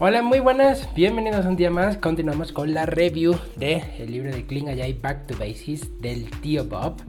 Hola, 0.00 0.22
muy 0.22 0.38
buenas, 0.38 0.88
bienvenidos 0.94 1.44
un 1.44 1.56
día 1.56 1.72
más. 1.72 1.96
Continuamos 1.98 2.52
con 2.52 2.72
la 2.72 2.86
review 2.86 3.36
del 3.56 3.82
el 3.98 4.12
libro 4.12 4.30
de 4.30 4.46
Clean 4.46 4.68
Agile 4.68 4.96
Back 5.02 5.26
to 5.26 5.36
Basics 5.36 6.00
del 6.00 6.30
tío 6.40 6.64
Bob. 6.66 7.02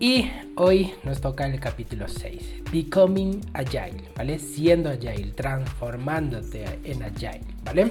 Y 0.00 0.30
hoy 0.56 0.94
nos 1.04 1.20
toca 1.20 1.44
el 1.44 1.60
capítulo 1.60 2.08
6, 2.08 2.62
Becoming 2.72 3.42
Agile, 3.52 4.04
¿vale? 4.16 4.38
Siendo 4.38 4.88
Agile, 4.88 5.32
transformándote 5.32 6.64
en 6.84 7.02
Agile, 7.02 7.42
¿vale? 7.64 7.90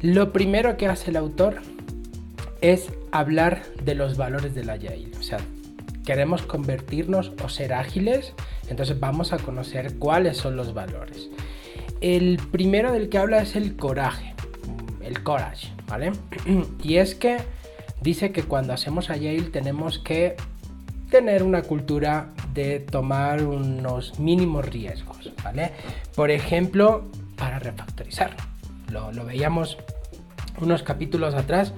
Lo 0.00 0.32
primero 0.32 0.78
que 0.78 0.86
hace 0.86 1.10
el 1.10 1.18
autor 1.18 1.60
es 2.62 2.90
hablar 3.12 3.64
de 3.84 3.96
los 3.96 4.16
valores 4.16 4.54
del 4.54 4.70
Agile. 4.70 5.10
O 5.20 5.22
sea, 5.22 5.40
queremos 6.06 6.40
convertirnos 6.40 7.32
o 7.44 7.50
ser 7.50 7.74
ágiles, 7.74 8.32
entonces 8.70 8.98
vamos 8.98 9.34
a 9.34 9.36
conocer 9.36 9.98
cuáles 9.98 10.38
son 10.38 10.56
los 10.56 10.72
valores. 10.72 11.28
El 12.04 12.36
primero 12.52 12.92
del 12.92 13.08
que 13.08 13.16
habla 13.16 13.38
es 13.38 13.56
el 13.56 13.76
coraje, 13.76 14.34
el 15.00 15.22
courage, 15.22 15.68
¿vale? 15.88 16.12
Y 16.82 16.96
es 16.96 17.14
que 17.14 17.38
dice 18.02 18.30
que 18.30 18.42
cuando 18.42 18.74
hacemos 18.74 19.08
Agile 19.08 19.44
tenemos 19.44 20.00
que 20.00 20.36
tener 21.08 21.42
una 21.42 21.62
cultura 21.62 22.34
de 22.52 22.80
tomar 22.80 23.42
unos 23.42 24.18
mínimos 24.18 24.68
riesgos, 24.68 25.32
¿vale? 25.42 25.72
Por 26.14 26.30
ejemplo, 26.30 27.06
para 27.38 27.58
refactorizar. 27.58 28.36
Lo, 28.90 29.10
veíamos 29.24 29.78
unos 30.60 30.82
capítulos 30.82 31.32
atrás. 31.32 31.72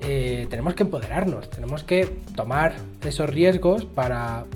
Eh, 0.00 0.46
tenemos 0.48 0.76
que 0.76 0.84
empoderarnos, 0.84 1.50
tenemos 1.50 1.84
que 1.84 2.06
tomar 2.34 2.74
esos 3.04 3.28
riesgos 3.28 3.84
para 3.84 4.46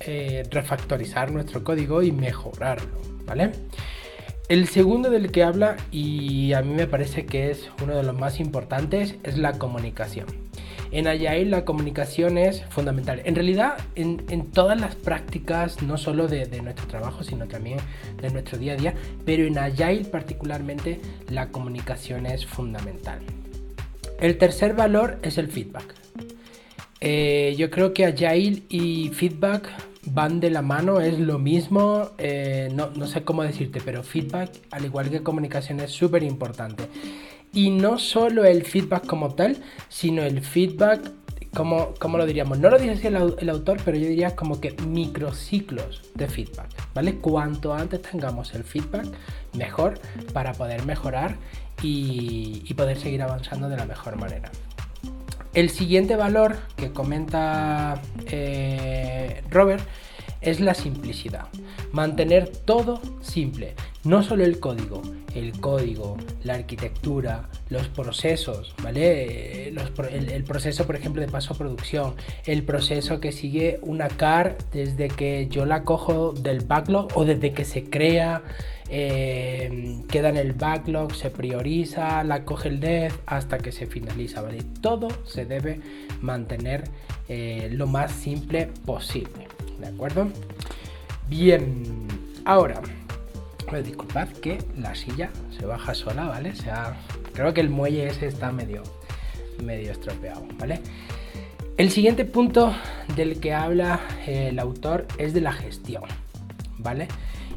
eh, 0.00 0.42
refactorizar 0.50 1.30
nuestro 1.30 1.64
código 1.64 2.02
y 2.02 2.12
mejorarlo, 2.12 3.00
¿vale? 3.24 3.52
El 4.48 4.68
segundo 4.68 5.08
del 5.08 5.32
que 5.32 5.42
habla, 5.42 5.76
y 5.90 6.52
a 6.52 6.60
mí 6.60 6.74
me 6.74 6.86
parece 6.86 7.24
que 7.24 7.50
es 7.50 7.70
uno 7.82 7.96
de 7.96 8.02
los 8.02 8.14
más 8.14 8.40
importantes, 8.40 9.14
es 9.22 9.38
la 9.38 9.54
comunicación. 9.58 10.26
En 10.90 11.08
Agile 11.08 11.46
la 11.46 11.64
comunicación 11.64 12.36
es 12.36 12.62
fundamental. 12.66 13.22
En 13.24 13.34
realidad, 13.34 13.78
en, 13.94 14.50
todas 14.52 14.78
las 14.78 14.96
prácticas, 14.96 15.82
no 15.82 15.96
solo 15.96 16.28
de, 16.28 16.46
nuestro 16.60 16.86
trabajo, 16.86 17.24
sino 17.24 17.46
también 17.46 17.78
de 18.20 18.30
nuestro 18.30 18.58
día 18.58 18.74
a 18.74 18.76
día, 18.76 18.94
pero 19.24 19.46
en 19.46 19.56
Agile 19.56 20.04
particularmente, 20.04 21.00
la 21.30 21.48
comunicación 21.48 22.26
es 22.26 22.44
fundamental. 22.44 23.20
El 24.20 24.36
tercer 24.36 24.74
valor 24.74 25.18
es 25.22 25.38
el 25.38 25.48
feedback. 25.48 25.94
Eh, 27.00 27.54
yo 27.56 27.70
creo 27.70 27.94
que 27.94 28.04
Agile 28.04 28.62
y 28.68 29.08
feedback 29.08 29.70
van 30.06 30.40
de 30.40 30.50
la 30.50 30.62
mano, 30.62 31.00
es 31.00 31.18
lo 31.18 31.38
mismo, 31.38 32.10
eh, 32.18 32.70
no, 32.72 33.06
sé 33.06 33.24
cómo 33.24 33.42
decirte, 33.42 33.80
pero 33.84 34.02
feedback, 34.02 34.50
al 34.70 34.84
igual 34.84 35.10
que 35.10 35.22
comunicación, 35.22 35.80
es 35.80 35.90
súper 35.90 36.22
importante. 36.22 36.88
Y 37.52 37.70
no 37.70 37.98
solo 37.98 38.44
el 38.44 38.64
feedback 38.64 39.06
como 39.06 39.34
tal, 39.34 39.58
sino 39.88 40.22
el 40.22 40.40
feedback, 40.40 41.12
como, 41.54 41.94
como 42.00 42.18
lo 42.18 42.26
diríamos, 42.26 42.58
no 42.58 42.68
lo 42.68 42.78
dice 42.78 42.92
así 42.92 43.06
el, 43.06 43.48
autor, 43.48 43.78
pero 43.84 43.96
yo 43.96 44.08
diría 44.08 44.34
como 44.34 44.60
que 44.60 44.74
microciclos 44.86 46.02
de 46.14 46.26
feedback, 46.26 46.68
¿vale? 46.94 47.16
Cuanto 47.16 47.72
antes 47.72 48.02
tengamos 48.02 48.54
el 48.54 48.64
feedback, 48.64 49.06
mejor 49.56 50.00
para 50.32 50.52
poder 50.52 50.84
mejorar 50.84 51.36
y, 51.82 52.72
poder 52.74 52.98
seguir 52.98 53.22
avanzando 53.22 53.68
de 53.68 53.76
la 53.76 53.86
mejor 53.86 54.16
manera. 54.16 54.50
El 55.54 55.70
siguiente 55.70 56.16
valor 56.16 56.56
que 56.76 56.90
comenta 56.92 58.02
eh, 58.26 59.42
Robert 59.50 59.86
es 60.40 60.58
la 60.58 60.74
simplicidad. 60.74 61.46
Mantener 61.92 62.48
todo 62.48 63.00
simple, 63.22 63.74
no 64.04 64.22
solo 64.22 64.44
el 64.44 64.60
código, 64.60 65.02
el 65.34 65.58
código, 65.60 66.16
la 66.42 66.54
arquitectura, 66.54 67.48
los 67.70 67.88
procesos, 67.88 68.74
¿vale? 68.82 69.68
el, 69.68 70.44
proceso, 70.44 70.86
por 70.86 70.96
ejemplo, 70.96 71.20
de 71.22 71.28
paso 71.28 71.54
a 71.54 71.56
producción, 71.58 72.14
el 72.44 72.62
proceso 72.62 73.20
que 73.20 73.32
sigue 73.32 73.78
una 73.82 74.08
car 74.08 74.58
desde 74.72 75.08
que 75.08 75.48
yo 75.48 75.64
la 75.64 75.82
cojo 75.82 76.32
del 76.32 76.60
backlog 76.60 77.08
o 77.14 77.24
desde 77.24 77.52
que 77.52 77.64
se 77.64 77.84
crea 77.84 78.42
eh, 78.90 80.02
queda 80.10 80.28
en 80.28 80.36
el 80.36 80.52
backlog, 80.52 81.14
se 81.14 81.30
prioriza, 81.30 82.22
la 82.22 82.44
coge 82.44 82.68
el 82.68 82.80
dev 82.80 83.12
hasta 83.26 83.58
que 83.58 83.72
se 83.72 83.86
finaliza, 83.86 84.42
¿vale? 84.42 84.62
Todo 84.82 85.08
se 85.24 85.46
debe 85.46 85.80
mantener 86.20 86.84
eh, 87.28 87.70
lo 87.72 87.86
más 87.86 88.12
simple 88.12 88.68
posible, 88.84 89.48
¿de 89.80 89.86
acuerdo? 89.86 90.28
Bien, 91.28 92.06
ahora, 92.44 92.82
pues 93.68 93.84
disculpad 93.84 94.28
que 94.28 94.58
la 94.78 94.94
silla 94.94 95.30
se 95.56 95.66
baja 95.66 95.94
sola, 95.94 96.26
¿vale? 96.26 96.50
O 96.50 96.56
sea, 96.56 96.96
creo 97.32 97.54
que 97.54 97.60
el 97.60 97.70
muelle 97.70 98.06
ese 98.08 98.26
está 98.26 98.52
medio, 98.52 98.82
medio 99.62 99.92
estropeado, 99.92 100.46
¿vale? 100.58 100.80
El 101.76 101.90
siguiente 101.90 102.24
punto 102.24 102.72
del 103.16 103.40
que 103.40 103.52
habla 103.52 104.00
el 104.26 104.58
autor 104.58 105.06
es 105.18 105.34
de 105.34 105.40
la 105.40 105.52
gestión, 105.52 106.04
¿vale? 106.78 107.08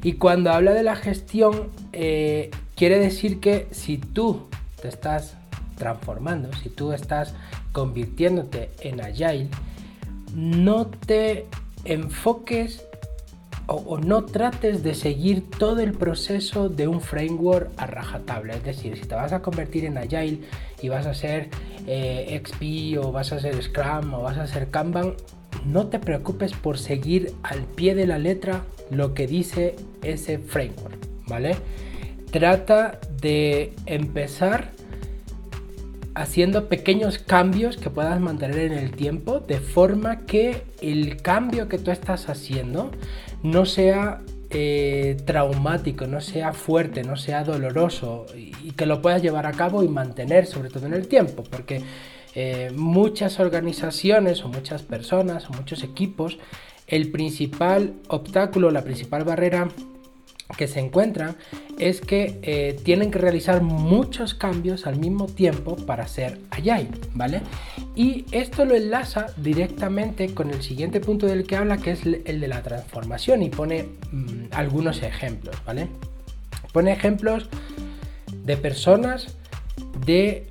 Y 0.04 0.14
cuando 0.14 0.52
habla 0.52 0.74
de 0.74 0.84
la 0.84 0.96
gestión, 0.96 1.70
eh, 1.94 2.50
quiere 2.76 2.98
decir 2.98 3.40
que 3.40 3.68
si 3.72 3.98
tú 3.98 4.48
te 4.82 4.88
estás 4.88 5.38
transformando, 5.76 6.52
si 6.54 6.70
tú 6.70 6.94
estás 6.94 7.36
convirtiéndote 7.72 8.72
en 8.82 9.02
agile, 9.02 9.50
no 10.34 10.88
te 10.88 11.46
enfoques 11.86 12.87
o, 13.68 13.98
no 13.98 14.26
trates 14.26 14.82
de 14.82 14.96
seguir 14.96 15.50
todo 15.50 15.82
el 15.82 15.92
proceso 15.92 16.70
de 16.70 16.88
un 16.88 17.02
framework 17.02 17.70
a 17.78 17.86
rajatabla. 17.86 18.56
Es 18.56 18.64
decir, 18.64 18.98
si 18.98 19.06
te 19.06 19.16
vas 19.16 19.34
a 19.34 19.42
convertir 19.42 19.86
en 19.86 19.98
agile 19.98 20.40
y 20.82 20.90
vas 20.90 21.06
a 21.06 21.14
ser 21.14 21.50
eh, 21.86 22.42
XP 22.44 22.98
o 23.04 23.12
vas 23.12 23.32
a 23.34 23.40
ser 23.40 23.62
Scrum 23.62 24.14
o 24.14 24.22
vas 24.22 24.38
a 24.38 24.48
ser 24.48 24.70
Kanban, 24.70 25.16
no 25.66 25.88
te 25.88 26.00
preocupes 26.00 26.54
por 26.54 26.78
seguir 26.78 27.34
al 27.44 27.64
pie 27.64 27.94
de 27.96 28.08
la 28.08 28.18
letra 28.18 28.64
lo 28.90 29.14
que 29.14 29.28
dice 29.28 29.76
ese 30.02 30.40
framework, 30.40 30.98
¿vale? 31.28 31.58
Trata 32.32 33.00
de 33.22 33.74
empezar 33.86 34.72
haciendo 36.18 36.68
pequeños 36.68 37.20
cambios 37.20 37.78
que 37.78 37.90
puedas 37.90 38.20
mantener 38.20 38.60
en 38.60 38.74
el 38.74 38.92
tiempo 38.92 39.40
de 39.40 39.60
forma 39.60 40.26
que 40.26 40.64
el 40.82 41.22
cambio 41.22 41.70
que 41.70 41.78
tú 41.78 41.92
estás 41.92 42.28
haciendo 42.28 42.92
no 43.44 43.66
sea 43.66 44.22
eh, 44.50 45.18
traumático, 45.26 46.08
no 46.08 46.20
sea 46.20 46.54
fuerte, 46.54 47.04
no 47.04 47.18
sea 47.18 47.44
doloroso 47.44 48.26
y 48.36 48.72
que 48.72 48.86
lo 48.86 49.02
puedas 49.02 49.22
llevar 49.22 49.46
a 49.46 49.52
cabo 49.52 49.84
y 49.84 49.88
mantener 49.88 50.48
sobre 50.48 50.70
todo 50.70 50.88
en 50.88 50.94
el 50.94 51.08
tiempo, 51.08 51.44
porque 51.44 51.84
eh, 52.34 52.72
muchas 52.76 53.40
organizaciones 53.40 54.44
o 54.44 54.48
muchas 54.48 54.84
personas 54.84 55.50
o 55.50 55.54
muchos 55.54 55.84
equipos, 55.84 56.40
el 56.88 57.12
principal 57.12 57.94
obstáculo, 58.08 58.72
la 58.72 58.84
principal 58.84 59.24
barrera 59.24 59.70
que 60.56 60.68
se 60.68 60.80
encuentran 60.80 61.36
es 61.78 62.00
que 62.00 62.40
eh, 62.42 62.80
tienen 62.84 63.12
que 63.12 63.20
realizar 63.20 63.62
muchos 63.62 64.34
cambios 64.34 64.88
al 64.88 64.98
mismo 64.98 65.26
tiempo 65.26 65.76
para 65.76 66.08
ser 66.08 66.40
agile, 66.52 66.90
¿vale? 67.14 67.42
Y 67.96 68.26
esto 68.32 68.64
lo 68.64 68.76
enlaza 68.76 69.28
directamente 69.38 70.34
con 70.34 70.50
el 70.50 70.62
siguiente 70.62 71.02
punto 71.02 71.26
del 71.26 71.46
que 71.46 71.58
habla, 71.58 71.78
que 71.78 71.92
es 71.92 72.02
el 72.06 72.40
de 72.40 72.48
la 72.48 72.64
transformación, 72.64 73.44
y 73.44 73.50
pone 73.50 73.90
mm, 74.12 74.46
algunos 74.52 75.04
ejemplos, 75.04 75.56
¿vale? 75.66 75.88
Pone 76.72 76.94
ejemplos 76.94 77.50
de 78.46 78.56
personas 78.58 79.36
de 80.06 80.48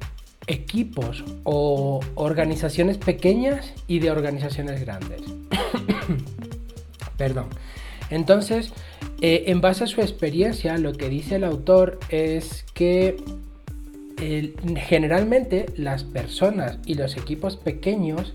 equipos 0.47 1.25
o 1.45 2.01
organizaciones 2.15 2.99
pequeñas 2.99 3.73
y 3.89 3.99
de 4.01 4.11
organizaciones 4.11 4.81
grandes. 4.81 5.23
Perdón. 7.17 7.47
Entonces, 8.11 8.73
eh, 9.21 9.45
en 9.47 9.61
base 9.61 9.85
a 9.85 9.87
su 9.87 10.01
experiencia, 10.01 10.77
lo 10.79 10.93
que 10.93 11.09
dice 11.09 11.37
el 11.37 11.45
autor 11.45 11.99
es 12.11 12.65
que 12.75 13.17
generalmente 14.77 15.67
las 15.77 16.05
personas 16.05 16.79
y 16.87 16.95
los 16.95 17.17
equipos 17.19 17.57
pequeños 17.57 18.35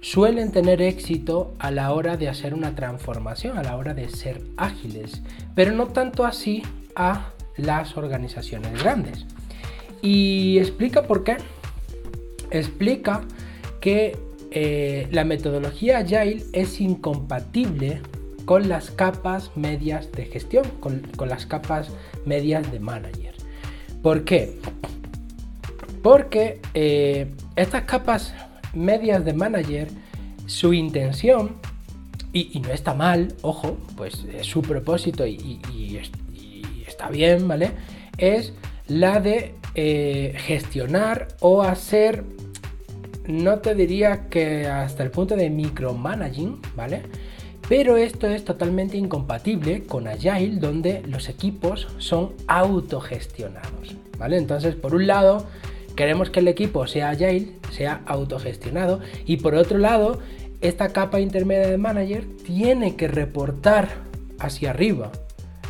suelen 0.00 0.50
tener 0.50 0.82
éxito 0.82 1.54
a 1.58 1.70
la 1.70 1.92
hora 1.92 2.16
de 2.16 2.28
hacer 2.28 2.54
una 2.54 2.74
transformación, 2.74 3.56
a 3.56 3.62
la 3.62 3.76
hora 3.76 3.94
de 3.94 4.08
ser 4.08 4.42
ágiles, 4.56 5.22
pero 5.54 5.72
no 5.72 5.88
tanto 5.88 6.24
así 6.24 6.62
a 6.94 7.32
las 7.56 7.96
organizaciones 7.96 8.82
grandes. 8.82 9.26
Y 10.02 10.58
explica 10.58 11.04
por 11.04 11.22
qué. 11.22 11.36
Explica 12.50 13.22
que 13.80 14.16
eh, 14.50 15.08
la 15.12 15.24
metodología 15.24 15.98
Agile 15.98 16.44
es 16.52 16.80
incompatible 16.80 18.02
con 18.44 18.68
las 18.68 18.90
capas 18.90 19.50
medias 19.56 20.10
de 20.12 20.26
gestión, 20.26 20.64
con, 20.80 21.02
las 21.28 21.46
capas 21.46 21.90
medias 22.26 22.70
de 22.72 22.80
manager. 22.80 23.34
¿Por 24.02 24.24
qué? 24.24 24.58
Porque 26.02 26.60
eh, 26.74 27.32
estas 27.56 27.82
capas 27.82 28.34
medias 28.74 29.24
de 29.24 29.32
manager, 29.32 29.88
su 30.46 30.72
intención, 30.74 31.56
y, 32.32 32.60
no 32.60 32.70
está 32.70 32.94
mal, 32.94 33.34
ojo, 33.42 33.76
pues 33.96 34.24
es 34.32 34.46
su 34.46 34.62
propósito 34.62 35.26
y, 35.26 35.60
está 36.86 37.10
bien, 37.10 37.46
¿vale? 37.46 37.72
Es 38.16 38.54
la 38.88 39.20
de 39.20 39.54
eh, 39.74 40.34
gestionar 40.38 41.28
o 41.40 41.62
hacer, 41.62 42.24
no 43.26 43.58
te 43.58 43.74
diría 43.74 44.28
que 44.28 44.66
hasta 44.66 45.02
el 45.02 45.10
punto 45.10 45.36
de 45.36 45.50
micromanaging, 45.50 46.60
¿vale? 46.74 47.02
Pero 47.72 47.96
esto 47.96 48.26
es 48.26 48.44
totalmente 48.44 48.98
incompatible 48.98 49.84
con 49.84 50.06
Agile, 50.06 50.58
donde 50.60 51.00
los 51.06 51.30
equipos 51.30 51.88
son 51.96 52.34
autogestionados, 52.46 53.96
¿vale? 54.18 54.36
Entonces, 54.36 54.74
por 54.74 54.94
un 54.94 55.06
lado, 55.06 55.46
queremos 55.96 56.28
que 56.28 56.40
el 56.40 56.48
equipo 56.48 56.86
sea 56.86 57.08
Agile, 57.08 57.52
sea 57.70 58.02
autogestionado, 58.04 59.00
y 59.24 59.38
por 59.38 59.54
otro 59.54 59.78
lado, 59.78 60.20
esta 60.60 60.90
capa 60.90 61.20
intermedia 61.20 61.66
de 61.66 61.78
manager 61.78 62.26
tiene 62.44 62.94
que 62.94 63.08
reportar 63.08 63.88
hacia 64.38 64.68
arriba. 64.68 65.10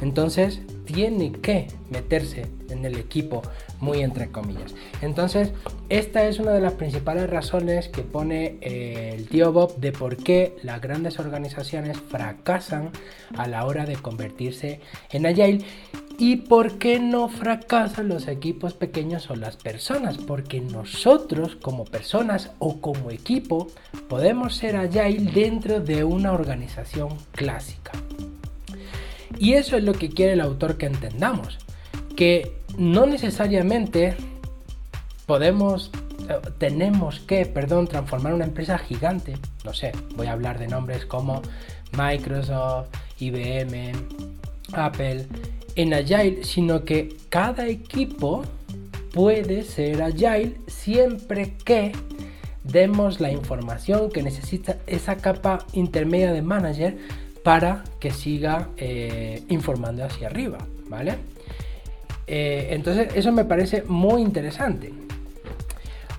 Entonces, 0.03 0.61
tiene 0.85 1.31
que 1.31 1.69
meterse 1.89 2.47
en 2.71 2.85
el 2.85 2.97
equipo, 2.97 3.41
muy 3.81 4.01
entre 4.01 4.31
comillas. 4.31 4.75
Entonces, 5.01 5.53
esta 5.89 6.27
es 6.27 6.41
una 6.41 6.51
de 6.51 6.61
las 6.61 6.73
principales 6.73 7.31
razones 7.31 7.89
que 7.89 8.03
pone 8.03 8.59
eh, 8.61 9.15
el 9.15 9.29
tío 9.29 9.53
Bob 9.53 9.77
de 9.77 9.93
por 9.93 10.17
qué 10.17 10.57
las 10.65 10.81
grandes 10.81 11.21
organizaciones 11.21 11.99
fracasan 11.99 12.91
a 13.37 13.47
la 13.47 13.65
hora 13.65 13.87
de 13.87 13.95
convertirse 13.95 14.81
en 15.11 15.25
Agile 15.25 15.65
y 16.19 16.37
por 16.37 16.79
qué 16.79 16.99
no 16.99 17.29
fracasan 17.29 18.09
los 18.09 18.27
equipos 18.27 18.75
pequeños 18.75 19.31
o 19.31 19.37
las 19.37 19.57
personas. 19.57 20.19
Porque 20.19 20.61
nosotros 20.61 21.55
como 21.55 21.85
personas 21.85 22.51
o 22.59 22.81
como 22.81 23.13
equipo 23.13 23.69
podemos 24.09 24.57
ser 24.57 24.75
Agile 24.77 25.31
dentro 25.31 25.81
de 25.81 26.03
una 26.03 26.33
organización 26.33 27.11
clásica. 27.31 27.93
Y 29.39 29.55
eso 29.55 29.77
es 29.77 29.85
lo 29.85 29.93
que 29.93 30.09
quiere 30.09 30.33
el 30.33 30.41
autor 30.41 30.77
que 30.77 30.87
entendamos, 30.87 31.59
que 32.17 32.53
no 32.77 33.07
necesariamente 33.07 34.17
podemos, 35.27 35.91
eh, 36.29 36.41
tenemos 36.59 37.21
que, 37.21 37.47
perdón, 37.47 37.87
transformar 37.87 38.35
una 38.35 38.45
empresa 38.45 38.79
gigante, 38.79 39.37
no 39.65 39.73
sé, 39.73 39.93
voy 40.17 40.27
a 40.27 40.33
hablar 40.33 40.59
de 40.59 40.69
nombres 40.69 41.07
como 41.07 41.43
Microsoft, 41.97 42.89
IBM, 43.19 43.93
Apple, 44.73 45.27
en 45.75 45.95
Agile, 45.95 46.45
sino 46.45 46.85
que 46.85 47.17
cada 47.29 47.67
equipo 47.67 48.43
puede 49.13 49.63
ser 49.63 50.03
Agile 50.03 50.57
siempre 50.67 51.55
que 51.65 51.93
demos 52.65 53.21
la 53.21 53.31
información 53.31 54.11
que 54.11 54.23
necesita 54.23 54.77
esa 54.87 55.17
capa 55.17 55.67
intermedia 55.73 56.33
de 56.33 56.43
manager 56.43 56.97
para 57.43 57.85
que 57.99 58.11
siga 58.11 58.69
eh, 58.77 59.43
informando 59.49 60.05
hacia 60.05 60.29
arriba, 60.29 60.59
¿vale? 60.89 61.17
Eh, 62.27 62.69
entonces 62.71 63.09
eso 63.15 63.33
me 63.33 63.45
parece 63.45 63.83
muy 63.83 64.23
interesante. 64.23 64.93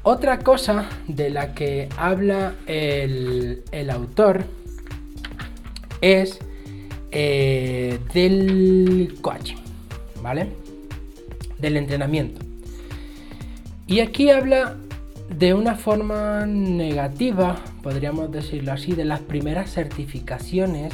Otra 0.03 0.39
cosa 0.39 0.89
de 1.07 1.29
la 1.29 1.53
que 1.53 1.87
habla 1.97 2.55
el, 2.67 3.63
autor 3.89 4.43
es 6.01 6.39
eh, 7.11 7.99
del 8.13 9.15
coaching, 9.21 9.55
¿vale? 10.21 10.47
Del 11.57 11.77
entrenamiento. 11.77 12.41
Y 13.87 14.01
aquí 14.01 14.29
habla 14.29 14.75
de 15.29 15.53
una 15.53 15.75
forma 15.75 16.45
negativa, 16.45 17.55
podríamos 17.81 18.29
decirlo 18.29 18.73
así, 18.73 18.91
de 18.93 19.05
las 19.05 19.21
primeras 19.21 19.71
certificaciones 19.71 20.93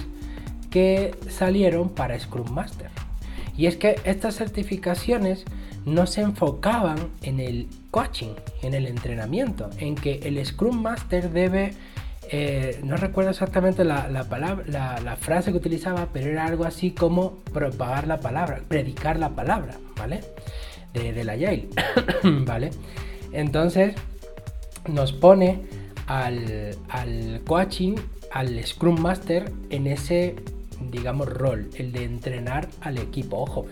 que 0.70 1.16
salieron 1.30 1.90
para 1.90 2.20
Scrum 2.20 2.52
Master. 2.52 2.90
Y 3.58 3.66
es 3.66 3.76
que 3.76 4.00
estas 4.06 4.36
certificaciones 4.36 5.44
no 5.86 6.08
se 6.08 6.22
enfocaban 6.22 6.98
en 7.24 7.40
el 7.40 7.68
coaching, 7.92 8.34
en 8.62 8.74
el 8.74 8.88
entrenamiento, 8.88 9.70
en 9.78 9.96
que 9.96 10.20
el 10.24 10.44
Scrum 10.46 10.82
Master 10.82 11.32
debe, 11.32 11.74
eh, 12.32 12.80
no 12.84 12.96
recuerdo 12.98 13.32
exactamente 13.32 13.84
la, 13.84 14.26
palabra, 14.30 14.64
la, 15.04 15.16
frase 15.18 15.52
que 15.52 15.58
utilizaba, 15.58 16.08
pero 16.14 16.30
era 16.30 16.46
algo 16.46 16.66
así 16.66 16.92
como 16.92 17.40
propagar 17.54 18.08
la 18.08 18.20
palabra, 18.20 18.62
predicar 18.68 19.20
la 19.20 19.30
palabra, 19.30 19.76
¿vale? 19.98 20.22
De, 20.94 21.24
la 21.24 21.36
Yale, 21.36 21.68
¿vale? 22.24 22.72
Entonces 23.32 23.96
nos 24.88 25.12
pone 25.12 25.66
al, 26.08 26.76
al 26.90 27.42
coaching, 27.46 27.96
al 28.32 28.66
Scrum 28.66 29.00
Master 29.00 29.52
en 29.70 29.88
ese 29.88 30.36
digamos, 30.92 31.28
rol, 31.28 31.70
el 31.76 31.92
de 31.92 32.04
entrenar 32.04 32.70
al 32.82 32.98
equipo. 32.98 33.38
Ojo, 33.38 33.66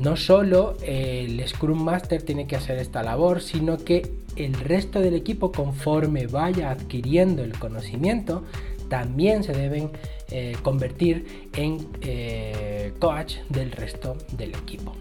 no 0.00 0.16
solo 0.16 0.76
el 0.82 1.46
Scrum 1.46 1.82
Master 1.82 2.22
tiene 2.22 2.46
que 2.46 2.56
hacer 2.56 2.78
esta 2.78 3.02
labor, 3.02 3.40
sino 3.40 3.78
que 3.78 4.10
el 4.36 4.54
resto 4.54 5.00
del 5.00 5.14
equipo, 5.14 5.50
conforme 5.50 6.26
vaya 6.26 6.70
adquiriendo 6.70 7.42
el 7.42 7.58
conocimiento, 7.58 8.44
también 8.88 9.42
se 9.42 9.52
deben 9.52 9.90
eh, 10.30 10.56
convertir 10.62 11.48
en 11.54 11.88
eh, 12.02 12.92
coach 12.98 13.36
del 13.48 13.72
resto 13.72 14.16
del 14.32 14.50
equipo. 14.50 14.94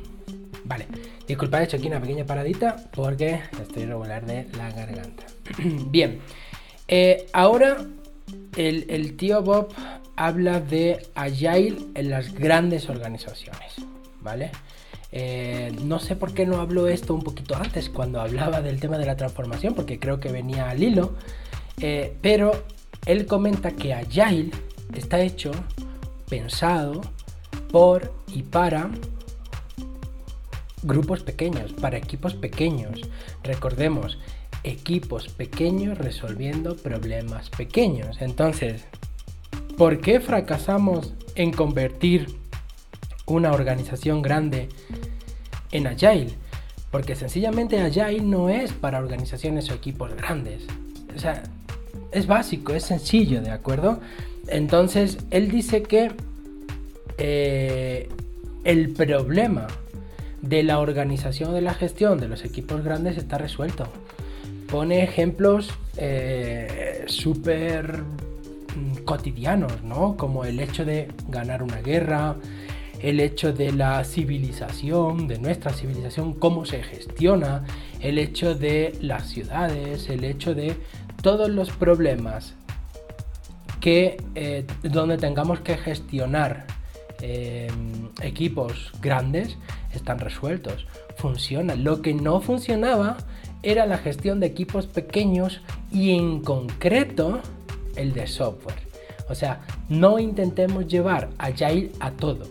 Vale, 0.63 0.87
disculpad, 1.27 1.61
he 1.61 1.65
hecho 1.65 1.77
aquí 1.77 1.87
una 1.87 2.01
pequeña 2.01 2.25
paradita 2.25 2.89
porque 2.95 3.41
estoy 3.61 3.85
regular 3.85 4.25
de 4.25 4.47
la 4.57 4.71
garganta. 4.71 5.25
Bien, 5.89 6.19
eh, 6.87 7.27
ahora 7.33 7.85
el 8.55 9.17
tío 9.17 9.41
Bob 9.41 9.73
habla 10.15 10.59
de 10.59 11.07
Agile 11.15 11.77
en 11.95 12.09
las 12.09 12.33
grandes 12.33 12.89
organizaciones, 12.89 13.75
¿vale? 14.21 14.51
Eh, 15.11 15.73
no 15.83 15.99
sé 15.99 16.15
por 16.15 16.33
qué 16.33 16.45
no 16.45 16.59
habló 16.59 16.87
esto 16.87 17.13
un 17.13 17.21
poquito 17.21 17.55
antes 17.55 17.89
cuando 17.89 18.19
hablaba 18.19 18.61
del 18.61 18.79
tema 18.79 18.97
de 18.97 19.05
la 19.05 19.15
transformación, 19.15 19.73
porque 19.73 19.99
creo 19.99 20.19
que 20.19 20.31
venía 20.31 20.69
al 20.69 20.83
hilo, 20.83 21.13
eh, 21.79 22.15
pero 22.21 22.51
él 23.05 23.25
comenta 23.25 23.71
que 23.71 23.93
Agile 23.93 24.51
está 24.93 25.21
hecho, 25.21 25.51
pensado 26.27 27.01
por 27.71 28.13
y 28.27 28.43
para 28.43 28.89
grupos 30.83 31.23
pequeños, 31.23 31.73
para 31.73 31.97
equipos 31.97 32.33
pequeños. 32.35 33.01
Recordemos, 33.43 34.17
equipos 34.63 35.29
pequeños 35.29 35.97
resolviendo 35.97 36.75
problemas 36.75 37.49
pequeños. 37.49 38.17
Entonces, 38.21 38.85
¿Por 39.77 39.99
qué 39.99 40.21
fracasamos 40.21 41.13
en 41.35 41.51
convertir 41.51 42.27
una 43.25 43.51
organización 43.51 44.21
grande 44.21 44.69
en 45.71 45.87
Agile? 45.87 46.29
Porque 46.91 47.15
sencillamente 47.15 47.81
Agile 47.81 48.21
no 48.21 48.47
es 48.47 48.71
para 48.71 48.99
organizaciones 48.99 49.69
o 49.69 49.73
equipos 49.73 50.15
grandes. 50.15 50.63
O 51.13 51.19
sea, 51.19 51.43
es 52.13 52.25
básico, 52.25 52.73
es 52.73 52.83
sencillo, 52.83 53.41
¿de 53.41 53.51
acuerdo? 53.51 53.99
Entonces, 54.47 55.17
él 55.29 55.51
dice 55.51 55.83
que 55.83 56.13
eh, 57.17 58.07
el 58.63 58.93
problema 58.93 59.67
de 60.41 60.63
la 60.63 60.79
organización 60.79 61.53
de 61.53 61.61
la 61.61 61.73
gestión 61.73 62.17
de 62.17 62.29
los 62.29 62.45
equipos 62.45 62.81
grandes 62.81 63.17
está 63.17 63.37
resuelto. 63.37 63.89
Pone 64.69 65.03
ejemplos 65.03 65.69
eh, 65.97 67.03
súper 67.07 68.03
cotidianos, 69.05 69.83
¿no? 69.83 70.17
Como 70.17 70.45
el 70.45 70.59
hecho 70.59 70.85
de 70.85 71.11
ganar 71.29 71.63
una 71.63 71.81
guerra, 71.81 72.35
el 73.01 73.19
hecho 73.19 73.53
de 73.53 73.71
la 73.71 74.03
civilización, 74.03 75.27
de 75.27 75.37
nuestra 75.39 75.73
civilización, 75.73 76.33
cómo 76.33 76.65
se 76.65 76.81
gestiona, 76.83 77.63
el 77.99 78.17
hecho 78.17 78.55
de 78.55 78.97
las 79.01 79.29
ciudades, 79.29 80.09
el 80.09 80.23
hecho 80.23 80.55
de 80.55 80.75
todos 81.21 81.49
los 81.49 81.71
problemas 81.71 82.55
que 83.79 84.17
eh, 84.33 84.65
donde 84.81 85.17
tengamos 85.17 85.59
que 85.59 85.77
gestionar 85.77 86.65
em, 87.21 88.09
equipos 88.21 88.91
grandes 89.01 89.57
están 89.93 90.19
resueltos, 90.19 90.87
funciona. 91.17 91.75
Lo 91.75 92.01
que 92.01 92.13
no 92.13 92.41
funcionaba 92.41 93.17
era 93.61 93.85
la 93.85 93.97
gestión 93.97 94.39
de 94.39 94.47
equipos 94.47 94.87
pequeños 94.87 95.61
y 95.91 96.11
en 96.11 96.41
concreto 96.41 97.41
el 97.95 98.13
de 98.13 98.27
software. 98.27 98.79
O 99.29 99.35
sea, 99.35 99.61
no 99.89 100.19
intentemos 100.19 100.87
llevar 100.87 101.29
Agile 101.37 101.91
a 101.99 102.11
todo, 102.11 102.45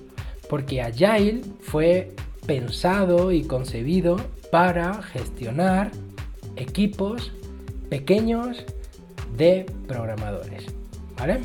porque 0.49 0.83
Agile 0.83 1.43
fue 1.61 2.15
pensado 2.47 3.33
y 3.33 3.45
concebido 3.45 4.17
para 4.51 5.03
gestionar 5.03 5.91
equipos 6.57 7.33
pequeños 7.89 8.65
de 9.37 9.67
programadores. 9.87 10.67
¿Vale? 11.17 11.41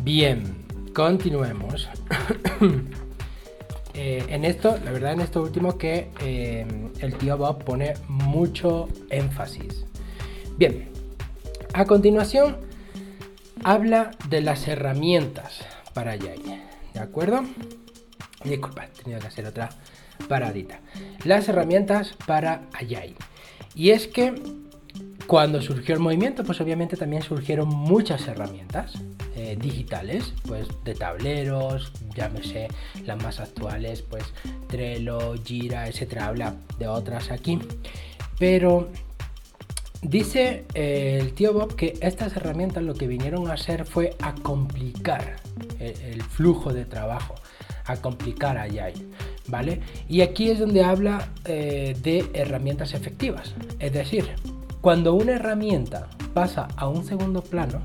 Bien, 0.00 0.42
continuemos. 0.94 1.88
Eh, 3.98 4.22
en 4.28 4.44
esto, 4.44 4.76
la 4.84 4.92
verdad, 4.92 5.14
en 5.14 5.22
esto 5.22 5.42
último 5.42 5.78
que 5.78 6.10
eh, 6.20 6.66
el 7.00 7.14
tío 7.14 7.38
Bob 7.38 7.64
pone 7.64 7.94
mucho 8.08 8.90
énfasis. 9.08 9.86
Bien, 10.58 10.90
a 11.76 11.84
continuación 11.84 12.56
habla 13.62 14.12
de 14.30 14.40
las 14.40 14.66
herramientas 14.66 15.60
para 15.92 16.12
Agile, 16.12 16.62
¿de 16.94 17.00
acuerdo? 17.00 17.44
Disculpa, 18.44 18.86
tenido 18.86 19.20
que 19.20 19.26
hacer 19.26 19.44
otra 19.44 19.68
paradita. 20.26 20.80
Las 21.24 21.50
herramientas 21.50 22.14
para 22.26 22.62
Agile. 22.72 23.16
Y 23.74 23.90
es 23.90 24.06
que 24.06 24.34
cuando 25.26 25.60
surgió 25.60 25.94
el 25.94 26.00
movimiento, 26.00 26.44
pues 26.44 26.62
obviamente 26.62 26.96
también 26.96 27.20
surgieron 27.20 27.68
muchas 27.68 28.26
herramientas 28.26 28.94
eh, 29.34 29.58
digitales, 29.60 30.32
pues 30.46 30.68
de 30.82 30.94
tableros, 30.94 31.92
llámese 32.14 32.68
las 33.04 33.22
más 33.22 33.38
actuales, 33.38 34.00
pues 34.00 34.24
Trello, 34.66 35.34
Jira, 35.44 35.88
etcétera. 35.88 36.28
Habla 36.28 36.54
de 36.78 36.88
otras 36.88 37.30
aquí. 37.30 37.58
Pero 38.38 38.88
dice 40.08 40.64
eh, 40.74 41.18
el 41.20 41.32
tío 41.32 41.52
Bob 41.52 41.74
que 41.74 41.94
estas 42.00 42.36
herramientas 42.36 42.82
lo 42.82 42.94
que 42.94 43.06
vinieron 43.06 43.48
a 43.50 43.54
hacer 43.54 43.84
fue 43.84 44.16
a 44.20 44.34
complicar 44.34 45.36
el, 45.78 46.22
flujo 46.22 46.72
de 46.72 46.84
trabajo, 46.84 47.34
a 47.84 47.96
complicar 47.96 48.58
Agile. 48.58 49.06
¿Vale? 49.48 49.80
Y 50.08 50.22
aquí 50.22 50.50
es 50.50 50.58
donde 50.58 50.82
habla 50.82 51.28
eh, 51.44 51.96
de 52.02 52.28
herramientas 52.34 52.94
efectivas. 52.94 53.54
Es 53.78 53.92
decir, 53.92 54.24
cuando 54.80 55.14
una 55.14 55.34
herramienta 55.34 56.08
pasa 56.34 56.66
a 56.76 56.88
un 56.88 57.04
segundo 57.04 57.42
plano, 57.42 57.82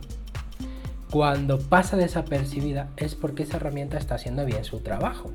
cuando 1.12 1.60
pasa 1.60 1.98
desapercibida 1.98 2.90
es 2.96 3.16
porque 3.16 3.44
esa 3.44 3.58
herramienta 3.58 3.98
está 3.98 4.16
haciendo 4.16 4.46
bien 4.46 4.63
su 4.63 4.80
trabajo. 4.80 5.32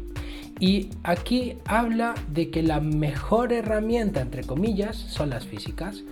Y 0.59 0.89
aquí 1.05 1.59
habla 1.67 2.15
de 2.29 2.51
que 2.51 2.63
la 2.63 2.81
mejor 2.81 3.53
herramienta, 3.53 4.23
entre 4.23 4.43
comillas, 4.43 4.97
son 4.97 5.31
las 5.31 5.45
físicas. 5.45 6.03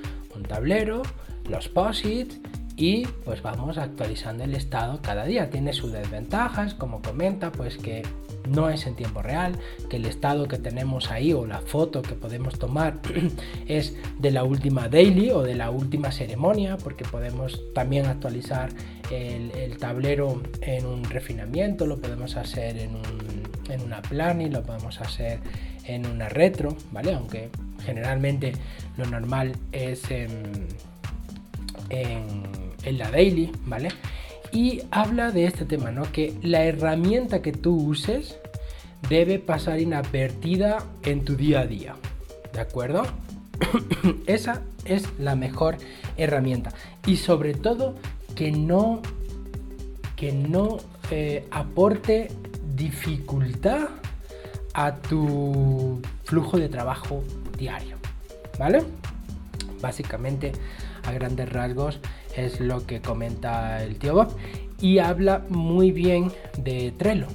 Un 0.44 0.48
tablero, 0.48 1.00
los 1.48 1.68
POSIT 1.68 2.34
y 2.76 3.06
pues 3.24 3.40
vamos 3.40 3.78
actualizando 3.78 4.44
el 4.44 4.54
estado 4.54 5.00
cada 5.00 5.24
día. 5.24 5.48
Tiene 5.48 5.72
sus 5.72 5.90
desventajas, 5.90 6.74
como 6.74 7.00
comenta, 7.00 7.50
pues 7.50 7.78
que 7.78 8.02
no 8.46 8.68
es 8.68 8.86
en 8.86 8.94
tiempo 8.94 9.22
real, 9.22 9.56
que 9.88 9.96
el 9.96 10.04
estado 10.04 10.46
que 10.46 10.58
tenemos 10.58 11.10
ahí 11.10 11.32
o 11.32 11.46
la 11.46 11.60
foto 11.60 12.02
que 12.02 12.12
podemos 12.12 12.58
tomar 12.58 13.00
es 13.66 13.96
de 14.18 14.30
la 14.30 14.44
última 14.44 14.90
daily 14.90 15.30
o 15.30 15.40
de 15.40 15.54
la 15.54 15.70
última 15.70 16.12
ceremonia, 16.12 16.76
porque 16.76 17.06
podemos 17.06 17.62
también 17.72 18.04
actualizar 18.04 18.68
el, 19.10 19.78
tablero 19.78 20.42
en 20.60 20.84
un 20.84 21.04
refinamiento, 21.04 21.86
lo 21.86 21.98
podemos 22.00 22.36
hacer 22.36 22.76
en, 22.76 22.98
en 23.70 23.80
una 23.80 24.02
planning, 24.02 24.52
lo 24.52 24.62
podemos 24.62 25.00
hacer 25.00 25.40
en 25.86 26.06
una 26.06 26.28
retro, 26.28 26.76
¿vale? 26.92 27.14
Aunque 27.14 27.48
generalmente 27.84 28.52
lo 28.96 29.06
normal 29.06 29.52
es 29.72 30.10
en, 30.10 30.66
en 31.90 32.98
la 32.98 33.10
daily, 33.10 33.52
¿vale? 33.66 33.88
y 34.54 34.82
habla 34.92 35.32
de 35.32 35.46
este 35.46 35.64
tema, 35.64 35.90
¿no? 35.90 36.10
Que 36.12 36.32
la 36.42 36.64
herramienta 36.64 37.42
que 37.42 37.52
tú 37.52 37.74
uses 37.74 38.38
debe 39.08 39.40
pasar 39.40 39.80
inadvertida 39.80 40.78
en 41.02 41.24
tu 41.24 41.34
día 41.34 41.60
a 41.60 41.66
día, 41.66 41.96
¿de 42.52 42.60
acuerdo? 42.60 43.02
Esa 44.26 44.62
es 44.84 45.08
la 45.18 45.34
mejor 45.34 45.76
herramienta 46.16 46.70
y 47.04 47.16
sobre 47.16 47.54
todo 47.54 47.96
que 48.36 48.52
no 48.52 49.02
que 50.16 50.32
no 50.32 50.78
eh, 51.10 51.46
aporte 51.50 52.30
dificultad 52.76 53.88
a 54.72 54.96
tu 54.96 56.00
flujo 56.22 56.58
de 56.58 56.68
trabajo 56.68 57.24
diario, 57.56 57.96
¿vale? 58.58 58.82
Básicamente 59.80 60.52
a 61.04 61.12
grandes 61.12 61.50
rasgos 61.50 62.00
es 62.36 62.60
lo 62.60 62.86
que 62.86 63.00
comenta 63.00 63.82
el 63.82 63.98
tío 63.98 64.14
Bob. 64.14 64.36
Y 64.80 64.98
habla 64.98 65.44
muy 65.48 65.92
bien 65.92 66.32
de 66.58 66.92
Trello, 66.92 67.26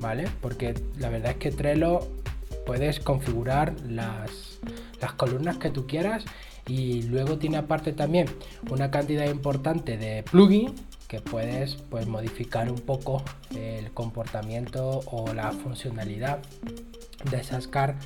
¿vale? 0.00 0.28
Porque 0.40 0.74
la 0.98 1.08
verdad 1.08 1.32
es 1.32 1.36
que 1.36 1.50
Trello 1.50 2.00
puedes 2.64 3.00
configurar 3.00 3.74
las, 3.88 4.58
las 5.00 5.12
columnas 5.12 5.58
que 5.58 5.70
tú 5.70 5.86
quieras 5.86 6.24
y 6.66 7.02
luego 7.02 7.38
tiene 7.38 7.58
aparte 7.58 7.92
también 7.92 8.26
una 8.70 8.90
cantidad 8.90 9.26
importante 9.26 9.96
de 9.96 10.24
plugins 10.24 10.72
que 11.06 11.20
puedes 11.20 11.74
pues 11.74 12.08
modificar 12.08 12.68
un 12.70 12.80
poco 12.80 13.22
el 13.54 13.92
comportamiento 13.92 15.02
o 15.06 15.32
la 15.32 15.52
funcionalidad 15.52 16.40
de 17.30 17.36
esas 17.36 17.68
cartas 17.68 18.04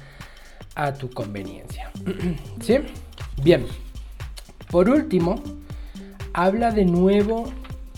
a 0.75 0.93
tu 0.93 1.11
conveniencia. 1.11 1.91
¿Sí? 2.61 2.79
Bien. 3.43 3.67
Por 4.71 4.89
último, 4.89 5.43
habla 6.33 6.71
de 6.71 6.85
nuevo 6.85 7.53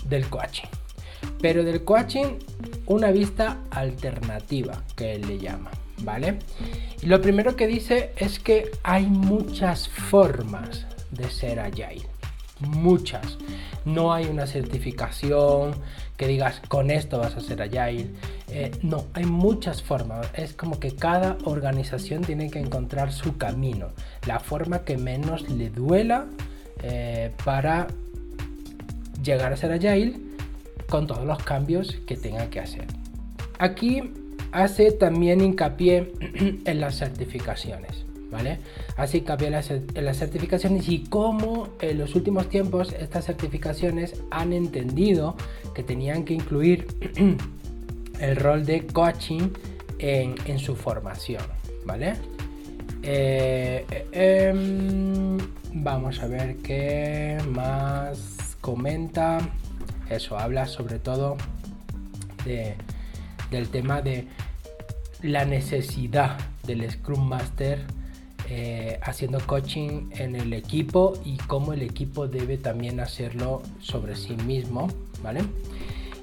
del 0.05 0.27
coaching, 0.27 0.67
pero 1.41 1.63
del 1.63 1.83
coaching 1.83 2.39
una 2.85 3.11
vista 3.11 3.59
alternativa 3.71 4.83
que 4.95 5.13
él 5.13 5.27
le 5.27 5.39
llama, 5.39 5.71
¿vale? 6.01 6.39
Y 7.01 7.05
lo 7.05 7.21
primero 7.21 7.55
que 7.55 7.67
dice 7.67 8.11
es 8.17 8.39
que 8.39 8.71
hay 8.83 9.05
muchas 9.05 9.87
formas 9.87 10.85
de 11.11 11.29
ser 11.29 11.59
agile, 11.59 12.07
muchas. 12.67 13.37
No 13.85 14.13
hay 14.13 14.25
una 14.25 14.47
certificación 14.47 15.75
que 16.17 16.27
digas 16.27 16.61
con 16.67 16.91
esto 16.91 17.19
vas 17.19 17.35
a 17.35 17.41
ser 17.41 17.61
agile. 17.61 18.09
Eh, 18.49 18.71
no, 18.81 19.05
hay 19.13 19.25
muchas 19.25 19.81
formas. 19.81 20.27
Es 20.35 20.53
como 20.53 20.79
que 20.79 20.95
cada 20.95 21.37
organización 21.45 22.23
tiene 22.23 22.49
que 22.49 22.59
encontrar 22.59 23.11
su 23.11 23.37
camino, 23.37 23.89
la 24.27 24.39
forma 24.39 24.83
que 24.83 24.97
menos 24.97 25.49
le 25.49 25.69
duela 25.69 26.27
eh, 26.81 27.31
para 27.43 27.87
llegar 29.23 29.53
a 29.53 29.57
ser 29.57 29.71
agile 29.71 30.19
con 30.89 31.07
todos 31.07 31.25
los 31.25 31.41
cambios 31.43 31.97
que 32.05 32.15
tenga 32.15 32.49
que 32.49 32.59
hacer. 32.59 32.85
Aquí 33.57 34.11
hace 34.51 34.91
también 34.91 35.41
hincapié 35.41 36.11
en 36.65 36.79
las 36.79 36.97
certificaciones, 36.97 38.05
Hace 38.97 39.19
hincapié 39.19 39.47
en 39.47 40.05
las, 40.05 40.17
certificaciones 40.17 40.87
y 40.89 41.03
cómo 41.03 41.69
en 41.81 41.99
los 41.99 42.15
últimos 42.15 42.49
tiempos 42.49 42.93
estas 42.93 43.25
certificaciones 43.25 44.21
han 44.31 44.53
entendido 44.53 45.35
que 45.73 45.83
tenían 45.83 46.23
que 46.25 46.33
incluir 46.33 46.87
el 48.19 48.35
rol 48.35 48.65
de 48.65 48.85
coaching 48.87 49.49
en, 49.99 50.59
su 50.59 50.75
formación, 50.75 51.43
¿vale? 51.85 52.13
Eh, 53.03 53.85
em, 54.11 55.37
vamos 55.73 56.19
a 56.19 56.27
ver 56.27 56.57
qué 56.57 57.37
más 57.49 58.57
comenta 58.61 59.39
eso, 60.09 60.37
habla 60.37 60.65
sobre 60.67 60.99
todo 60.99 61.37
de, 62.45 62.75
del 63.51 63.69
tema 63.69 64.01
de 64.01 64.27
la 65.21 65.45
necesidad 65.45 66.37
del 66.65 66.89
Scrum 66.89 67.27
Master 67.27 67.85
eh, 68.49 68.99
haciendo 69.01 69.39
coaching 69.45 70.09
en 70.11 70.35
el 70.35 70.53
equipo 70.53 71.13
y 71.23 71.37
cómo 71.37 71.73
el 71.73 71.81
equipo 71.81 72.27
debe 72.27 72.57
también 72.57 72.99
hacerlo 72.99 73.61
sobre 73.79 74.15
sí 74.15 74.35
mismo, 74.35 74.89
¿vale? 75.21 75.41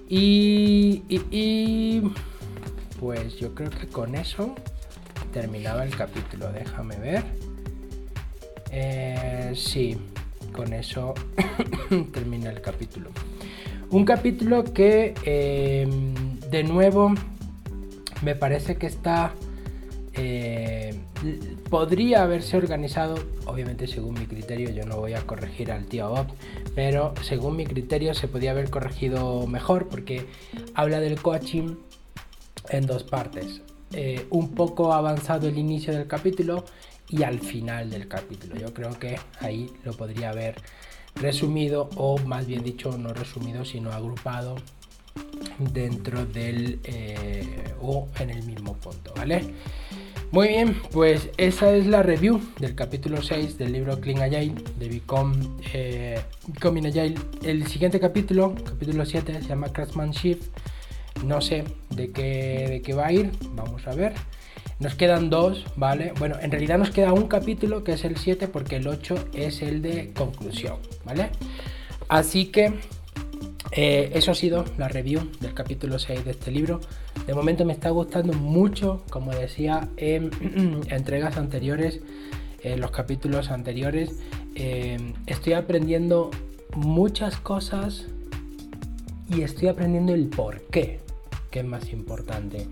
Y, 0.09 2.03
pues 2.99 3.37
yo 3.39 3.55
creo 3.55 3.71
que 3.71 3.87
con 3.87 4.15
eso 4.15 4.55
terminaba 5.33 5.85
el 5.85 5.95
capítulo, 5.97 6.53
déjame 6.53 6.97
ver. 6.97 7.25
Eh, 8.73 9.53
sí, 9.55 9.97
con 10.53 10.73
eso 10.73 11.15
termina 12.13 12.51
el 12.51 12.61
capítulo. 12.61 13.11
Un 13.91 14.05
capítulo 14.05 14.65
que 14.65 15.15
em, 15.25 16.15
de 16.51 16.65
nuevo 16.65 17.15
me 18.23 18.35
parece 18.35 18.77
que 18.77 18.87
está... 18.87 19.33
Eh, 20.15 20.99
podría 21.69 22.23
haberse 22.23 22.57
organizado, 22.57 23.15
obviamente 23.47 23.87
según 23.87 24.15
mi 24.15 24.27
criterio, 24.27 24.71
yo 24.71 24.85
no 24.85 24.97
voy 24.97 25.15
a 25.15 25.21
corregir 25.23 25.71
al 25.71 25.87
tío 25.87 26.09
Bob, 26.09 26.27
pero 26.75 27.15
según 27.23 27.57
mi 27.57 27.65
criterio 27.65 28.15
se 28.15 28.27
podía 28.27 28.51
haber 28.51 28.71
corregido 28.71 29.47
mejor 29.47 29.89
porque 29.89 30.27
habla 30.75 31.01
del 31.01 31.21
coaching 31.21 31.77
en 32.71 32.87
dos 32.87 33.05
partes. 33.05 33.63
Eh, 33.93 34.27
un 34.31 34.55
poco 34.55 34.93
avanzado 34.93 35.49
el 35.49 35.59
inicio 35.59 35.93
del 35.93 36.07
capítulo 36.07 36.65
y 37.09 37.25
al 37.25 37.41
final 37.41 37.91
del 37.91 38.07
capítulo. 38.07 38.57
Yo 38.57 38.73
creo 38.73 38.99
que 38.99 39.19
ahí 39.41 39.69
lo 39.85 39.93
podría 39.93 40.31
haber 40.31 40.57
resumido 41.17 41.91
o 41.97 42.19
más 42.19 42.47
bien 42.47 42.63
dicho 42.63 42.97
no 42.97 43.13
resumido 43.13 43.65
sino 43.65 43.91
agrupado 43.91 44.55
dentro 45.59 46.25
del 46.25 46.81
eh, 46.85 47.75
o 47.81 48.09
en 48.19 48.31
el 48.31 48.43
mismo 48.45 48.75
punto, 48.75 49.13
¿vale? 49.17 49.55
Muy 50.33 50.47
bien, 50.47 50.81
pues 50.93 51.29
esa 51.39 51.75
es 51.75 51.89
la 51.89 52.05
review 52.05 52.41
del 52.61 52.77
capítulo 52.77 53.21
6 53.21 53.59
del 53.59 53.73
libro 53.73 54.01
Clean 54.01 54.23
Agile 54.23 54.55
de 54.79 54.89
Become, 54.89 55.35
eh, 55.73 56.21
Becoming 56.47 56.87
Agile. 56.87 57.17
El 57.43 57.67
siguiente 57.67 57.99
capítulo, 57.99 58.55
capítulo 58.65 59.05
7, 59.05 59.43
se 59.43 59.49
llama 59.49 59.73
Craftsmanship. 59.73 60.39
No 61.25 61.41
sé 61.41 61.65
de 61.91 62.13
qué, 62.13 62.67
de 62.69 62.81
qué 62.81 62.95
va 62.95 63.07
a 63.07 63.13
ir, 63.13 63.33
vamos 63.57 63.85
a 63.89 63.95
ver. 63.97 64.13
Nos 64.79 64.95
quedan 64.95 65.31
dos, 65.31 65.65
¿vale? 65.75 66.13
Bueno, 66.21 66.37
en 66.41 66.53
realidad 66.53 66.79
nos 66.79 66.91
queda 66.91 67.13
un 67.13 67.27
capítulo 67.27 67.83
que 67.83 67.95
es 67.95 68.05
el 68.05 68.17
7 68.17 68.47
porque 68.47 68.77
el 68.77 68.87
8 68.87 69.31
es 69.35 69.63
el 69.63 69.83
de 69.83 70.13
conclusión, 70.13 70.77
¿vale? 71.05 71.31
Así 72.09 72.47
que 72.47 72.75
eh, 73.73 74.13
eso 74.15 74.31
ha 74.31 74.35
sido 74.37 74.65
la 74.79 74.87
review 74.87 75.29
del 75.41 75.55
capítulo 75.55 75.99
6 75.99 76.25
de 76.25 76.31
este 76.31 76.53
libro. 76.53 76.81
De 77.27 77.35
momento 77.35 77.65
me 77.65 77.73
está 77.73 77.91
gustando 77.91 78.33
mucho, 78.33 79.03
como 79.11 79.33
decía 79.33 79.89
en 79.97 80.31
entregas 80.91 81.37
anteriores, 81.37 82.01
en 82.63 82.81
los 82.81 82.91
capítulos 82.91 83.51
anteriores. 83.51 84.19
Eh, 84.55 84.99
estoy 85.27 85.53
aprendiendo 85.55 86.31
muchas 86.75 87.37
cosas 87.37 88.07
y 89.29 89.43
estoy 89.43 89.69
aprendiendo 89.69 90.15
el 90.15 90.29
por 90.29 90.63
qué, 90.63 91.01
que 91.51 91.61
es 91.61 91.65
más 91.65 91.93
importante. 91.93 92.67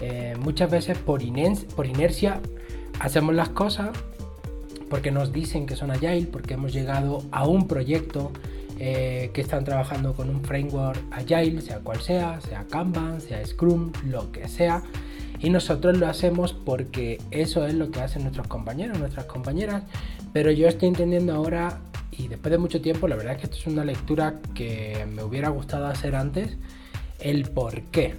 Eh, 0.00 0.34
muchas 0.40 0.70
veces 0.70 0.98
por, 0.98 1.22
por 1.76 1.86
inercia 1.86 2.40
hacemos 2.98 3.34
las 3.34 3.50
cosas 3.50 3.90
porque 4.88 5.10
nos 5.10 5.32
dicen 5.32 5.64
que 5.64 5.76
son 5.76 5.90
agile, 5.90 6.26
porque 6.30 6.54
hemos 6.54 6.72
llegado 6.72 7.22
a 7.30 7.46
un 7.46 7.66
proyecto 7.66 8.30
eh, 8.84 9.30
que 9.32 9.42
están 9.42 9.62
trabajando 9.62 10.12
con 10.12 10.28
un 10.28 10.42
framework 10.42 10.98
agile, 11.12 11.60
sea 11.60 11.78
cual 11.78 12.00
sea, 12.00 12.40
sea 12.40 12.66
Kanban, 12.68 13.20
sea 13.20 13.46
Scrum, 13.46 13.92
lo 14.08 14.32
que 14.32 14.48
sea. 14.48 14.82
Y 15.38 15.50
nosotros 15.50 15.96
lo 15.98 16.08
hacemos 16.08 16.52
porque 16.52 17.20
eso 17.30 17.64
es 17.64 17.74
lo 17.74 17.92
que 17.92 18.00
hacen 18.00 18.22
nuestros 18.22 18.48
compañeros, 18.48 18.98
nuestras 18.98 19.26
compañeras. 19.26 19.84
Pero 20.32 20.50
yo 20.50 20.66
estoy 20.66 20.88
entendiendo 20.88 21.32
ahora, 21.32 21.78
y 22.10 22.26
después 22.26 22.50
de 22.50 22.58
mucho 22.58 22.80
tiempo, 22.80 23.06
la 23.06 23.14
verdad 23.14 23.34
es 23.34 23.38
que 23.38 23.44
esto 23.44 23.56
es 23.58 23.66
una 23.68 23.84
lectura 23.84 24.40
que 24.52 25.06
me 25.08 25.22
hubiera 25.22 25.50
gustado 25.50 25.86
hacer 25.86 26.16
antes, 26.16 26.56
el 27.20 27.50
por 27.50 27.82
qué. 27.82 28.16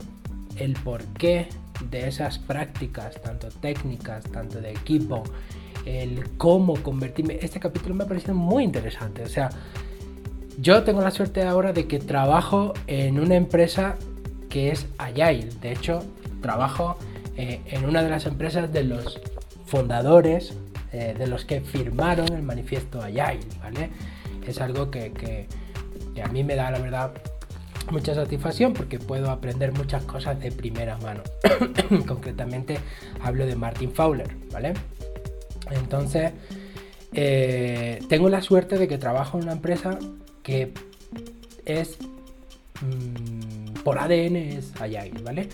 El 0.56 0.76
por 0.76 1.04
qué 1.16 1.50
de 1.92 2.08
esas 2.08 2.40
prácticas, 2.40 3.22
tanto 3.22 3.50
técnicas, 3.50 4.24
tanto 4.32 4.62
de 4.62 4.72
equipo, 4.72 5.24
el 5.86 6.38
cómo 6.38 6.82
convertirme. 6.82 7.38
Este 7.42 7.60
capítulo 7.60 7.96
me 7.96 8.06
ha 8.06 8.08
parecido 8.08 8.34
muy 8.34 8.64
interesante. 8.64 9.24
O 9.24 9.28
sea, 9.28 9.50
yo 10.60 10.84
tengo 10.84 11.02
la 11.02 11.12
suerte 11.12 11.44
ahora 11.44 11.74
de 11.74 11.88
que 11.88 12.00
trabajo 12.00 12.74
en 12.88 13.20
una 13.20 13.36
empresa 13.36 13.96
que 14.50 14.72
es 14.72 14.88
Agile. 14.98 15.50
De 15.62 15.72
hecho, 15.72 16.04
trabajo 16.42 16.98
eh, 17.38 17.62
en 17.66 17.86
una 17.86 18.04
de 18.04 18.10
las 18.10 18.26
empresas 18.26 18.72
de 18.72 18.84
los 18.84 19.20
fundadores, 19.66 20.54
eh, 20.92 21.16
de 21.18 21.28
los 21.28 21.46
que 21.46 21.62
firmaron 21.62 22.32
el 22.34 22.44
manifiesto 22.44 23.02
Agile, 23.02 23.40
¿vale? 23.62 23.90
Es 24.46 24.62
algo 24.62 24.92
que, 24.92 25.12
que, 25.12 25.48
a 26.22 26.28
mí 26.28 26.44
me 26.44 26.56
da, 26.56 26.70
la 26.70 26.80
verdad, 26.80 27.12
mucha 27.90 28.14
satisfacción 28.14 28.74
porque 28.74 29.00
puedo 29.00 29.32
aprender 29.32 29.72
muchas 29.72 30.04
cosas 30.04 30.40
de 30.40 30.52
primera 30.52 30.98
mano. 30.98 31.24
Concretamente 32.08 32.78
hablo 33.22 33.48
de 33.48 33.56
Martin 33.56 33.92
Fowler, 33.92 34.30
¿vale? 34.52 34.74
Entonces, 35.72 36.34
eh, 37.14 38.00
tengo 38.10 38.30
la 38.30 38.42
suerte 38.42 38.78
de 38.78 38.88
que 38.88 38.98
trabajo 38.98 39.38
en 39.38 39.46
una 39.46 39.54
empresa 39.54 39.98
que 40.44 40.74
es 41.66 41.98
mm, 42.82 43.82
por 43.84 44.00
ADN 44.00 44.36
es 44.36 44.74
Agile, 44.80 45.22
¿vale? 45.24 45.50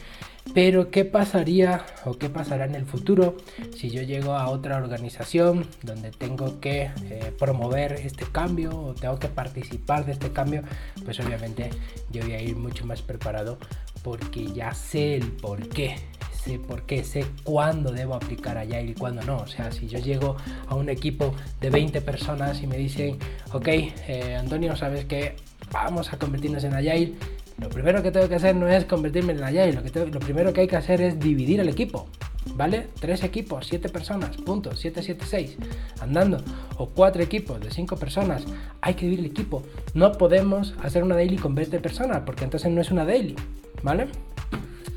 Pero 0.53 0.89
¿qué 0.89 1.05
pasaría 1.05 1.85
o 2.05 2.17
qué 2.17 2.29
pasará 2.29 2.65
en 2.65 2.73
el 2.73 2.85
futuro 2.85 3.37
si 3.75 3.91
yo 3.91 4.01
llego 4.01 4.33
a 4.33 4.49
otra 4.49 4.77
organización 4.77 5.67
donde 5.83 6.09
tengo 6.09 6.59
que 6.59 6.89
eh, 7.03 7.31
promover 7.37 7.93
este 7.93 8.25
cambio 8.25 8.71
o 8.71 8.95
tengo 8.95 9.19
que 9.19 9.27
participar 9.27 10.05
de 10.05 10.13
este 10.13 10.31
cambio? 10.31 10.63
Pues 11.05 11.19
obviamente 11.19 11.69
yo 12.09 12.23
voy 12.23 12.33
a 12.33 12.41
ir 12.41 12.55
mucho 12.55 12.85
más 12.85 13.01
preparado 13.03 13.59
porque 14.03 14.47
ya 14.47 14.73
sé 14.73 15.15
el 15.15 15.31
por 15.33 15.69
qué 15.69 15.97
sé 16.43 16.59
por 16.59 16.83
qué, 16.83 17.03
sé 17.03 17.25
cuándo 17.43 17.91
debo 17.91 18.15
aplicar 18.15 18.57
Agile 18.57 18.91
y 18.91 18.93
cuándo 18.93 19.21
no. 19.23 19.37
O 19.37 19.47
sea, 19.47 19.71
si 19.71 19.87
yo 19.87 19.99
llego 19.99 20.37
a 20.67 20.75
un 20.75 20.89
equipo 20.89 21.33
de 21.59 21.69
20 21.69 22.01
personas 22.01 22.61
y 22.61 22.67
me 22.67 22.77
dicen, 22.77 23.17
ok, 23.53 23.67
eh, 23.67 24.37
Antonio, 24.39 24.75
sabes 24.75 25.05
que 25.05 25.35
vamos 25.71 26.11
a 26.13 26.17
convertirnos 26.17 26.63
en 26.63 26.73
Agile, 26.73 27.13
lo 27.59 27.69
primero 27.69 28.01
que 28.01 28.11
tengo 28.11 28.29
que 28.29 28.35
hacer 28.35 28.55
no 28.55 28.67
es 28.67 28.85
convertirme 28.85 29.33
en 29.33 29.43
Agile, 29.43 29.73
lo, 29.73 29.83
que 29.83 30.05
lo 30.05 30.19
primero 30.19 30.53
que 30.53 30.61
hay 30.61 30.67
que 30.67 30.77
hacer 30.77 31.01
es 31.01 31.19
dividir 31.19 31.59
el 31.59 31.69
equipo. 31.69 32.07
¿Vale? 32.55 32.87
Tres 32.99 33.23
equipos, 33.23 33.67
siete 33.67 33.89
personas, 33.89 34.37
punto, 34.37 34.75
7, 34.75 35.03
7, 35.03 35.25
6, 35.27 35.57
andando. 36.01 36.41
O 36.77 36.87
cuatro 36.89 37.21
equipos 37.21 37.59
de 37.59 37.69
cinco 37.69 37.95
personas, 37.97 38.43
hay 38.81 38.93
que 38.95 39.05
dividir 39.05 39.25
el 39.25 39.31
equipo. 39.31 39.61
No 39.93 40.13
podemos 40.13 40.73
hacer 40.81 41.03
una 41.03 41.15
daily 41.15 41.35
con 41.35 41.53
20 41.53 41.79
personas, 41.79 42.21
porque 42.25 42.45
entonces 42.45 42.71
no 42.71 42.81
es 42.81 42.91
una 42.91 43.05
daily, 43.05 43.35
¿vale? 43.83 44.07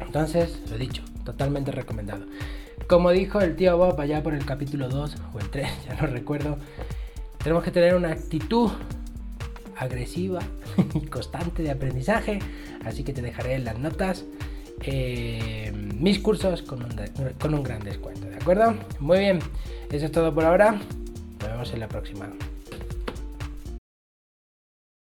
Entonces, 0.00 0.60
lo 0.70 0.76
he 0.76 0.78
dicho, 0.78 1.02
totalmente 1.24 1.72
recomendado. 1.72 2.26
Como 2.86 3.10
dijo 3.10 3.40
el 3.40 3.56
tío 3.56 3.76
Bob 3.76 4.00
allá 4.00 4.22
por 4.22 4.34
el 4.34 4.44
capítulo 4.44 4.88
2 4.88 5.16
o 5.34 5.38
el 5.38 5.50
3, 5.50 5.68
ya 5.86 5.94
no 5.94 6.06
recuerdo, 6.06 6.58
tenemos 7.42 7.64
que 7.64 7.70
tener 7.70 7.94
una 7.94 8.10
actitud 8.10 8.70
agresiva 9.76 10.40
y 10.94 11.06
constante 11.06 11.62
de 11.62 11.70
aprendizaje, 11.70 12.38
así 12.84 13.04
que 13.04 13.12
te 13.12 13.22
dejaré 13.22 13.54
en 13.54 13.64
las 13.64 13.78
notas 13.78 14.24
eh, 14.82 15.72
mis 15.74 16.18
cursos 16.18 16.62
con 16.62 16.82
un, 16.82 16.90
con 17.40 17.54
un 17.54 17.62
gran 17.62 17.82
descuento, 17.82 18.26
¿de 18.28 18.36
acuerdo? 18.36 18.74
Muy 19.00 19.20
bien, 19.20 19.38
eso 19.90 20.06
es 20.06 20.12
todo 20.12 20.34
por 20.34 20.44
ahora, 20.44 20.72
nos 20.72 21.50
vemos 21.50 21.72
en 21.72 21.80
la 21.80 21.88
próxima. 21.88 22.28